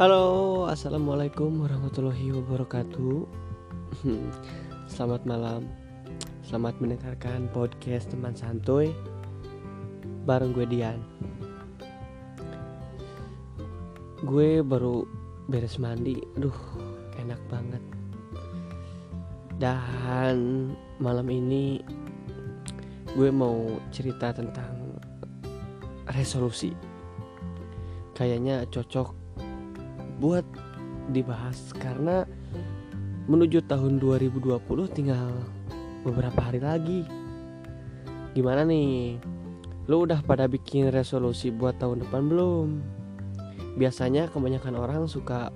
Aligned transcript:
Halo, 0.00 0.64
assalamualaikum 0.64 1.60
warahmatullahi 1.60 2.32
wabarakatuh. 2.32 3.20
Selamat 4.96 5.28
malam, 5.28 5.68
selamat 6.40 6.80
mendengarkan 6.80 7.52
podcast 7.52 8.08
teman 8.08 8.32
santuy 8.32 8.96
bareng 10.24 10.56
gue 10.56 10.64
Dian. 10.72 11.04
Gue 14.24 14.64
baru 14.64 15.04
beres 15.52 15.76
mandi, 15.76 16.16
duh 16.32 16.56
enak 17.20 17.40
banget. 17.52 17.84
Dan 19.60 20.72
malam 20.96 21.28
ini 21.28 21.76
gue 23.20 23.28
mau 23.28 23.76
cerita 23.92 24.32
tentang 24.32 24.96
resolusi. 26.16 26.72
Kayaknya 28.16 28.64
cocok 28.72 29.29
buat 30.20 30.44
dibahas 31.08 31.72
karena 31.80 32.28
menuju 33.24 33.64
tahun 33.64 33.96
2020 33.96 34.60
tinggal 34.92 35.32
beberapa 36.04 36.38
hari 36.44 36.60
lagi. 36.60 37.00
Gimana 38.36 38.68
nih? 38.68 39.16
Lu 39.88 40.04
udah 40.06 40.20
pada 40.22 40.46
bikin 40.46 40.92
resolusi 40.92 41.48
buat 41.48 41.80
tahun 41.80 42.04
depan 42.06 42.28
belum? 42.28 42.68
Biasanya 43.80 44.28
kebanyakan 44.28 44.76
orang 44.76 45.08
suka 45.08 45.50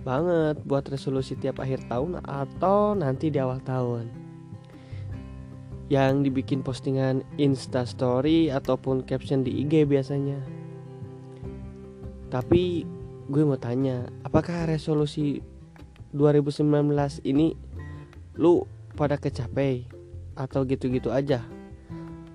banget 0.00 0.60
buat 0.64 0.84
resolusi 0.88 1.36
tiap 1.36 1.60
akhir 1.60 1.84
tahun 1.86 2.24
atau 2.24 2.96
nanti 2.96 3.28
di 3.28 3.38
awal 3.38 3.60
tahun. 3.62 4.08
Yang 5.92 6.32
dibikin 6.32 6.64
postingan 6.64 7.20
Insta 7.36 7.84
story 7.84 8.48
ataupun 8.48 9.04
caption 9.04 9.44
di 9.44 9.60
IG 9.60 9.84
biasanya. 9.84 10.40
Tapi 12.32 12.88
gue 13.24 13.40
mau 13.40 13.56
tanya, 13.56 14.04
apakah 14.20 14.68
resolusi 14.68 15.40
2019 16.12 16.92
ini 17.24 17.56
lu 18.36 18.68
pada 18.94 19.16
kecapai 19.16 19.88
atau 20.36 20.68
gitu-gitu 20.68 21.08
aja? 21.08 21.40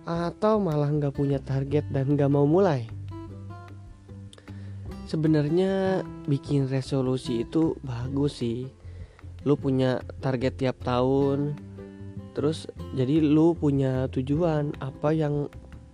Atau 0.09 0.57
malah 0.57 0.89
nggak 0.89 1.13
punya 1.13 1.37
target 1.37 1.85
dan 1.93 2.17
nggak 2.17 2.31
mau 2.33 2.49
mulai? 2.49 2.89
Sebenarnya 5.05 6.01
bikin 6.25 6.65
resolusi 6.65 7.45
itu 7.45 7.77
bagus 7.85 8.41
sih. 8.41 8.69
Lu 9.45 9.57
punya 9.57 10.01
target 10.21 10.57
tiap 10.57 10.81
tahun, 10.81 11.53
terus 12.33 12.65
jadi 12.97 13.21
lu 13.21 13.53
punya 13.53 14.09
tujuan 14.09 14.73
apa 14.81 15.13
yang 15.13 15.49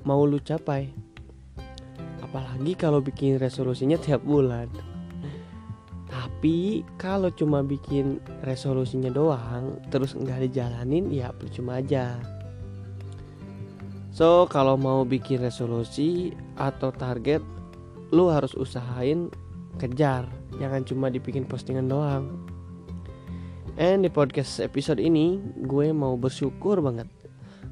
mau 0.07 0.23
lu 0.23 0.39
capai 0.39 1.04
apalagi 2.35 2.75
kalau 2.75 2.99
bikin 2.99 3.39
resolusinya 3.39 3.95
tiap 3.95 4.19
bulan. 4.27 4.67
Tapi 6.11 6.83
kalau 6.99 7.31
cuma 7.31 7.63
bikin 7.63 8.19
resolusinya 8.43 9.07
doang 9.07 9.79
terus 9.87 10.19
nggak 10.19 10.43
dijalanin 10.43 11.07
ya 11.15 11.31
percuma 11.31 11.79
aja. 11.79 12.19
So 14.11 14.51
kalau 14.51 14.75
mau 14.75 15.07
bikin 15.07 15.47
resolusi 15.47 16.35
atau 16.59 16.91
target 16.91 17.39
lu 18.11 18.27
harus 18.27 18.51
usahain 18.59 19.31
kejar. 19.79 20.27
Jangan 20.59 20.83
cuma 20.83 21.07
dibikin 21.07 21.47
postingan 21.47 21.87
doang. 21.87 22.35
And 23.79 24.03
di 24.03 24.11
podcast 24.11 24.59
episode 24.59 24.99
ini 24.99 25.39
gue 25.63 25.95
mau 25.95 26.19
bersyukur 26.19 26.83
banget. 26.83 27.07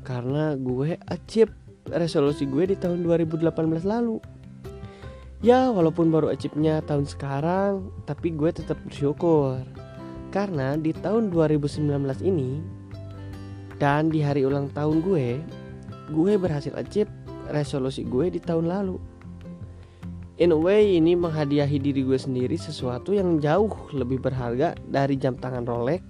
Karena 0.07 0.55
gue 0.55 0.95
achieve 1.11 1.51
resolusi 1.91 2.47
gue 2.47 2.71
di 2.71 2.75
tahun 2.79 3.03
2018 3.03 3.43
lalu 3.83 4.23
Ya 5.43 5.67
walaupun 5.67 6.07
baru 6.07 6.31
achieve-nya 6.31 6.79
tahun 6.87 7.03
sekarang 7.03 7.91
Tapi 8.07 8.31
gue 8.31 8.55
tetap 8.55 8.79
bersyukur. 8.87 9.59
Karena 10.31 10.79
di 10.79 10.95
tahun 10.95 11.35
2019 11.35 11.83
ini 12.23 12.63
Dan 13.75 14.07
di 14.07 14.23
hari 14.23 14.47
ulang 14.47 14.71
tahun 14.71 15.03
gue 15.03 15.43
Gue 16.15 16.39
berhasil 16.39 16.71
achieve 16.79 17.11
resolusi 17.51 18.07
gue 18.07 18.31
di 18.31 18.39
tahun 18.39 18.71
lalu. 18.71 18.95
In 20.39 20.55
a 20.55 20.57
way 20.57 20.97
ini 20.97 21.13
menghadiahi 21.13 21.77
diri 21.77 22.01
gue 22.01 22.17
sendiri 22.17 22.57
sesuatu 22.57 23.13
yang 23.13 23.37
jauh 23.37 23.69
lebih 23.93 24.23
berharga 24.23 24.73
dari 24.87 25.19
jam 25.19 25.37
tangan 25.37 25.67
Rolex 25.67 26.01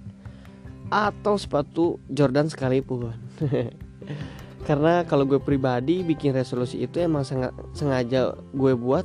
Atau 0.88 1.36
sepatu 1.36 1.98
Jordan 2.08 2.48
sekalipun. 2.48 3.12
Karena 4.68 5.04
kalau 5.04 5.28
gue 5.28 5.36
pribadi 5.36 6.00
bikin 6.00 6.32
resolusi 6.32 6.80
itu 6.80 6.96
emang 6.96 7.20
sengaja 7.76 8.32
gue 8.56 8.72
buat 8.72 9.04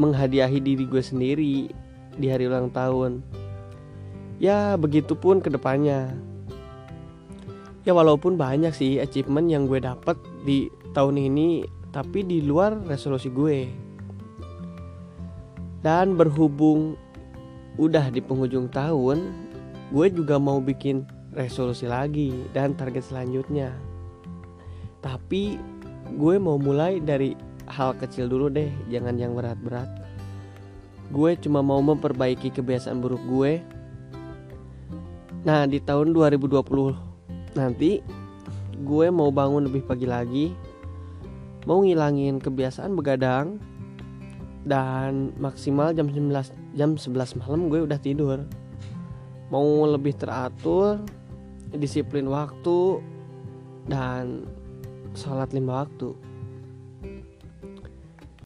menghadiahi 0.00 0.64
diri 0.64 0.88
gue 0.88 1.04
sendiri 1.04 1.68
di 2.16 2.26
hari 2.32 2.48
ulang 2.48 2.72
tahun. 2.72 3.20
Ya 4.40 4.80
begitupun 4.80 5.44
ke 5.44 5.52
depannya. 5.52 6.16
Ya 7.84 7.92
walaupun 7.92 8.40
banyak 8.40 8.72
sih 8.72 8.96
achievement 8.96 9.52
yang 9.52 9.68
gue 9.68 9.84
dapat 9.84 10.16
di 10.48 10.72
tahun 10.96 11.20
ini, 11.20 11.68
tapi 11.92 12.24
di 12.24 12.40
luar 12.40 12.80
resolusi 12.88 13.28
gue. 13.28 13.68
Dan 15.84 16.16
berhubung 16.16 16.96
udah 17.76 18.08
di 18.12 18.20
penghujung 18.20 18.72
tahun, 18.72 19.32
gue 19.92 20.06
juga 20.12 20.36
mau 20.40 20.60
bikin 20.60 21.04
resolusi 21.32 21.88
lagi 21.88 22.32
dan 22.52 22.76
target 22.76 23.04
selanjutnya. 23.04 23.72
Tapi 25.00 25.56
gue 26.16 26.36
mau 26.36 26.60
mulai 26.60 27.00
dari 27.00 27.32
hal 27.70 27.94
kecil 27.94 28.26
dulu 28.26 28.50
deh, 28.50 28.68
jangan 28.90 29.14
yang 29.14 29.38
berat-berat. 29.38 29.86
Gue 31.14 31.38
cuma 31.38 31.62
mau 31.62 31.78
memperbaiki 31.78 32.50
kebiasaan 32.50 32.98
buruk 32.98 33.22
gue. 33.26 33.62
Nah, 35.46 35.64
di 35.64 35.78
tahun 35.78 36.12
2020 36.12 37.56
nanti 37.58 38.02
gue 38.82 39.06
mau 39.10 39.30
bangun 39.30 39.66
lebih 39.66 39.86
pagi 39.86 40.06
lagi. 40.06 40.46
Mau 41.66 41.82
ngilangin 41.86 42.42
kebiasaan 42.42 42.94
begadang 42.94 43.58
dan 44.66 45.32
maksimal 45.40 45.94
jam 45.96 46.10
11 46.12 46.76
jam 46.76 46.94
11 46.94 47.40
malam 47.40 47.70
gue 47.72 47.80
udah 47.86 47.98
tidur. 47.98 48.44
Mau 49.50 49.82
lebih 49.82 50.14
teratur, 50.14 51.02
disiplin 51.74 52.30
waktu 52.30 53.02
dan 53.90 54.46
sholat 55.18 55.50
lima 55.50 55.82
waktu 55.82 56.29